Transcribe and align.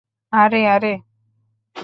আরে, 0.33 0.61
আরে! 0.67 0.93